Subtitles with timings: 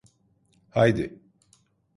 [0.71, 1.19] Haydi.